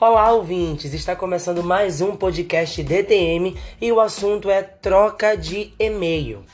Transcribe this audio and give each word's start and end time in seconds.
Olá, 0.00 0.30
ouvintes! 0.30 0.94
Está 0.94 1.16
começando 1.16 1.60
mais 1.60 2.00
um 2.00 2.14
podcast 2.14 2.80
DTM 2.84 3.56
e 3.80 3.90
o 3.90 4.00
assunto 4.00 4.48
é 4.48 4.62
troca 4.62 5.36
de 5.36 5.74
e-mail. 5.76 6.44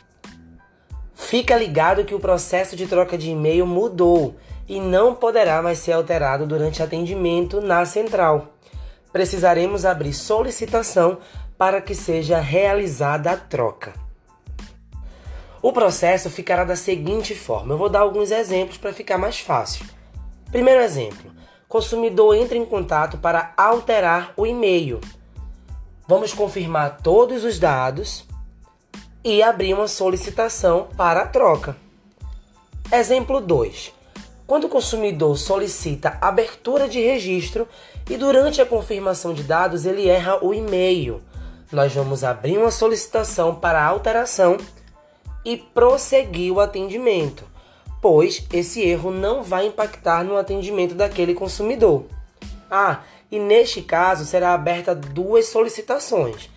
Fica 1.13 1.55
ligado 1.55 2.07
que 2.07 2.15
o 2.15 2.19
processo 2.19 2.75
de 2.75 2.87
troca 2.87 3.19
de 3.19 3.29
e-mail 3.29 3.67
mudou 3.67 4.35
e 4.67 4.81
não 4.81 5.15
poderá 5.15 5.61
mais 5.61 5.79
ser 5.79 5.93
alterado 5.93 6.47
durante 6.47 6.83
atendimento 6.83 7.61
na 7.61 7.85
central. 7.85 8.55
Precisaremos 9.13 9.85
abrir 9.85 10.15
solicitação 10.15 11.19
para 11.59 11.83
que 11.83 11.95
seja 11.95 12.41
realizada 12.41 13.31
a 13.31 13.37
troca. 13.37 13.93
O 15.61 15.71
processo 15.71 16.31
ficará 16.31 16.65
da 16.65 16.77
seguinte 16.77 17.35
forma: 17.35 17.75
eu 17.75 17.79
vou 17.79 17.91
dar 17.91 18.01
alguns 18.01 18.31
exemplos 18.31 18.79
para 18.79 18.95
ficar 18.95 19.19
mais 19.19 19.39
fácil. 19.39 19.85
Primeiro 20.51 20.81
exemplo: 20.81 21.31
consumidor 21.75 22.37
entra 22.37 22.57
em 22.57 22.65
contato 22.65 23.19
para 23.19 23.53
alterar 23.57 24.33
o 24.37 24.47
e-mail. 24.47 25.01
Vamos 26.07 26.33
confirmar 26.33 26.99
todos 27.03 27.43
os 27.43 27.59
dados 27.59 28.25
e 29.25 29.43
abrir 29.43 29.75
uma 29.75 29.89
solicitação 29.89 30.87
para 30.97 31.23
a 31.23 31.27
troca. 31.27 31.77
Exemplo 32.93 33.41
2. 33.41 33.93
Quando 34.47 34.69
o 34.69 34.69
consumidor 34.69 35.37
solicita 35.37 36.17
abertura 36.21 36.89
de 36.89 37.01
registro 37.01 37.67
e 38.09 38.17
durante 38.17 38.63
a 38.63 38.67
confirmação 38.67 39.35
de 39.35 39.43
dados 39.43 39.85
ele 39.85 40.09
erra 40.09 40.39
o 40.45 40.55
e-mail, 40.55 41.21
nós 41.73 41.93
vamos 41.93 42.23
abrir 42.23 42.57
uma 42.57 42.71
solicitação 42.71 43.53
para 43.53 43.85
alteração 43.85 44.59
e 45.45 45.57
prosseguir 45.57 46.53
o 46.53 46.61
atendimento 46.61 47.53
pois 48.05 48.45
esse 48.53 48.83
erro 48.83 49.11
não 49.11 49.43
vai 49.43 49.67
impactar 49.67 50.23
no 50.23 50.37
atendimento 50.37 50.95
daquele 50.95 51.33
consumidor. 51.33 52.05
Ah, 52.71 53.01
e 53.33 53.39
neste 53.39 53.81
caso 53.81 54.27
será 54.27 54.53
aberta 54.53 54.95
duas 54.95 55.47
solicitações: 55.47 56.51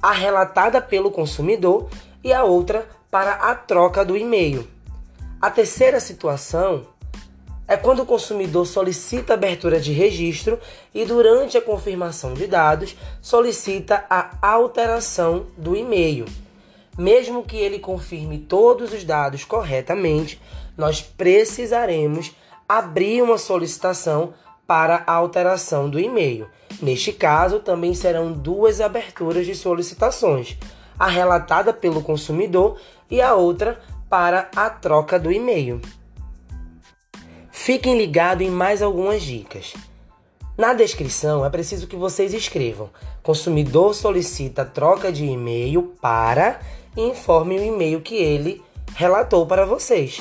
a 0.00 0.12
relatada 0.12 0.80
pelo 0.80 1.10
consumidor 1.10 1.90
e 2.22 2.32
a 2.32 2.44
outra 2.44 2.88
para 3.10 3.32
a 3.32 3.52
troca 3.52 4.04
do 4.04 4.16
e-mail. 4.16 4.64
A 5.40 5.50
terceira 5.50 5.98
situação 5.98 6.86
é 7.66 7.76
quando 7.76 8.02
o 8.02 8.06
consumidor 8.06 8.64
solicita 8.64 9.34
abertura 9.34 9.80
de 9.80 9.92
registro 9.92 10.56
e 10.94 11.04
durante 11.04 11.58
a 11.58 11.62
confirmação 11.62 12.32
de 12.32 12.46
dados 12.46 12.94
solicita 13.20 14.04
a 14.08 14.38
alteração 14.40 15.46
do 15.58 15.74
e-mail. 15.74 16.26
Mesmo 16.96 17.42
que 17.42 17.56
ele 17.56 17.78
confirme 17.78 18.38
todos 18.38 18.92
os 18.92 19.04
dados 19.04 19.44
corretamente, 19.44 20.40
nós 20.76 21.00
precisaremos 21.00 22.34
abrir 22.68 23.22
uma 23.22 23.38
solicitação 23.38 24.34
para 24.66 25.02
a 25.06 25.14
alteração 25.14 25.88
do 25.88 25.98
e-mail. 25.98 26.48
Neste 26.80 27.12
caso, 27.12 27.60
também 27.60 27.94
serão 27.94 28.32
duas 28.32 28.80
aberturas 28.80 29.46
de 29.46 29.54
solicitações, 29.54 30.56
a 30.98 31.06
relatada 31.06 31.72
pelo 31.72 32.02
consumidor 32.02 32.78
e 33.10 33.20
a 33.20 33.34
outra 33.34 33.80
para 34.08 34.50
a 34.54 34.68
troca 34.68 35.18
do 35.18 35.32
e-mail. 35.32 35.80
Fiquem 37.50 37.96
ligados 37.96 38.46
em 38.46 38.50
mais 38.50 38.82
algumas 38.82 39.22
dicas. 39.22 39.74
Na 40.56 40.74
descrição 40.74 41.44
é 41.44 41.50
preciso 41.50 41.86
que 41.86 41.96
vocês 41.96 42.34
escrevam: 42.34 42.90
consumidor 43.22 43.94
solicita 43.94 44.64
troca 44.64 45.10
de 45.10 45.24
e-mail 45.24 45.94
para 46.00 46.60
e 46.96 47.02
informe 47.02 47.58
o 47.58 47.64
e-mail 47.64 48.00
que 48.00 48.16
ele 48.16 48.62
relatou 48.94 49.46
para 49.46 49.64
vocês. 49.64 50.20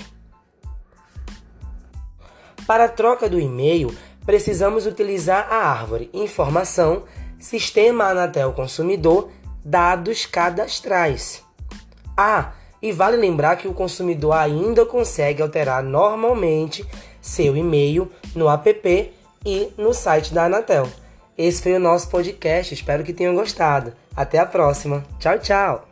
Para 2.66 2.86
a 2.86 2.89
troca 2.89 3.30
do 3.30 3.39
e-mail, 3.39 3.94
precisamos 4.25 4.86
utilizar 4.86 5.47
a 5.52 5.58
árvore 5.58 6.09
Informação, 6.13 7.03
Sistema 7.40 8.06
Anatel 8.06 8.53
Consumidor, 8.53 9.29
Dados 9.63 10.25
Cadastrais. 10.25 11.44
Ah, 12.16 12.51
e 12.81 12.91
vale 12.91 13.18
lembrar 13.18 13.57
que 13.57 13.68
o 13.68 13.74
consumidor 13.74 14.34
ainda 14.34 14.85
consegue 14.85 15.41
alterar 15.41 15.84
normalmente 15.84 16.85
seu 17.22 17.56
e-mail 17.56 18.12
no 18.35 18.50
app 18.50 19.13
e 19.45 19.74
no 19.78 19.94
site 19.94 20.34
da 20.34 20.45
Anatel. 20.45 20.88
Esse 21.38 21.63
foi 21.63 21.74
o 21.74 21.79
nosso 21.79 22.09
podcast, 22.09 22.74
espero 22.74 23.03
que 23.03 23.13
tenham 23.13 23.35
gostado. 23.35 23.94
Até 24.16 24.40
a 24.40 24.45
próxima. 24.45 25.03
Tchau, 25.19 25.40
tchau! 25.40 25.91